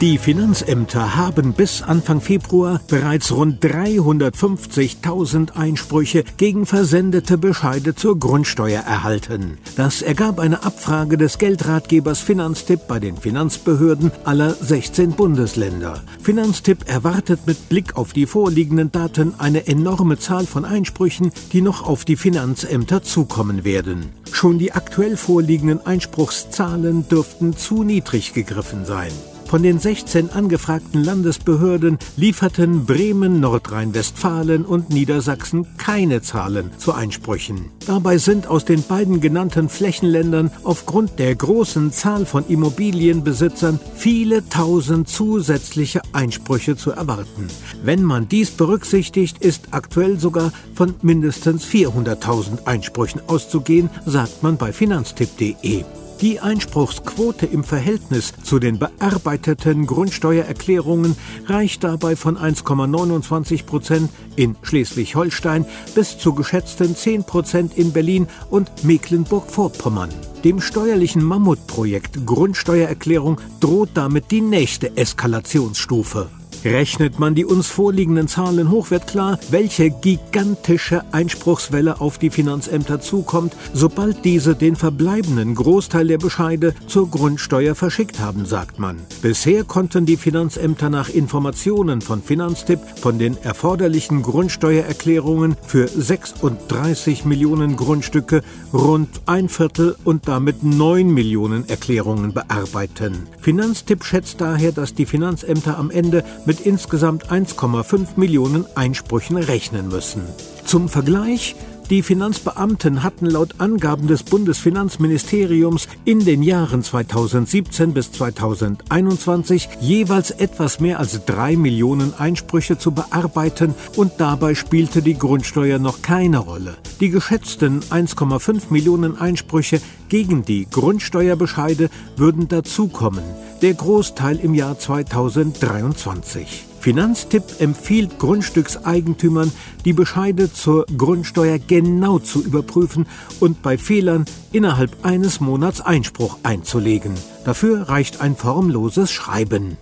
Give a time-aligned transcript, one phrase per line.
[0.00, 8.80] Die Finanzämter haben bis Anfang Februar bereits rund 350.000 Einsprüche gegen versendete Bescheide zur Grundsteuer
[8.80, 9.56] erhalten.
[9.76, 16.02] Das ergab eine Abfrage des Geldratgebers Finanztipp bei den Finanzbehörden aller 16 Bundesländer.
[16.20, 21.86] Finanztipp erwartet mit Blick auf die vorliegenden Daten eine enorme Zahl von Einsprüchen, die noch
[21.86, 24.10] auf die Finanzämter zukommen werden.
[24.32, 29.12] Schon die aktuell vorliegenden Einspruchszahlen dürften zu niedrig gegriffen sein.
[29.54, 37.66] Von den 16 angefragten Landesbehörden lieferten Bremen, Nordrhein-Westfalen und Niedersachsen keine Zahlen zu Einsprüchen.
[37.86, 45.08] Dabei sind aus den beiden genannten Flächenländern aufgrund der großen Zahl von Immobilienbesitzern viele tausend
[45.08, 47.46] zusätzliche Einsprüche zu erwarten.
[47.84, 54.72] Wenn man dies berücksichtigt, ist aktuell sogar von mindestens 400.000 Einsprüchen auszugehen, sagt man bei
[54.72, 55.84] finanztipp.de.
[56.20, 61.16] Die Einspruchsquote im Verhältnis zu den bearbeiteten Grundsteuererklärungen
[61.46, 68.84] reicht dabei von 1,29 Prozent in Schleswig-Holstein bis zu geschätzten 10 Prozent in Berlin und
[68.84, 70.10] Mecklenburg-Vorpommern.
[70.44, 76.28] Dem steuerlichen Mammutprojekt Grundsteuererklärung droht damit die nächste Eskalationsstufe.
[76.64, 83.00] Rechnet man die uns vorliegenden Zahlen hoch, wird klar, welche gigantische Einspruchswelle auf die Finanzämter
[83.00, 88.98] zukommt, sobald diese den verbleibenden Großteil der Bescheide zur Grundsteuer verschickt haben, sagt man.
[89.20, 97.76] Bisher konnten die Finanzämter nach Informationen von Finanztipp von den erforderlichen Grundsteuererklärungen für 36 Millionen
[97.76, 98.42] Grundstücke
[98.72, 103.26] rund ein Viertel und damit 9 Millionen Erklärungen bearbeiten.
[103.40, 109.88] Finanztipp schätzt daher, dass die Finanzämter am Ende mit mit insgesamt 1,5 Millionen Einsprüchen rechnen
[109.88, 110.22] müssen.
[110.64, 111.56] Zum Vergleich,
[111.90, 120.78] die Finanzbeamten hatten laut Angaben des Bundesfinanzministeriums in den Jahren 2017 bis 2021 jeweils etwas
[120.78, 126.76] mehr als drei Millionen Einsprüche zu bearbeiten und dabei spielte die Grundsteuer noch keine Rolle.
[127.00, 133.24] Die geschätzten 1,5 Millionen Einsprüche gegen die Grundsteuerbescheide würden dazukommen,
[133.62, 136.64] der Großteil im Jahr 2023.
[136.80, 139.50] Finanztipp empfiehlt Grundstückseigentümern,
[139.86, 143.06] die Bescheide zur Grundsteuer genau zu überprüfen
[143.40, 147.14] und bei Fehlern innerhalb eines Monats Einspruch einzulegen.
[147.46, 149.78] Dafür reicht ein formloses Schreiben.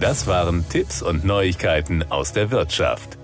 [0.00, 3.17] Das waren Tipps und Neuigkeiten aus der Wirtschaft.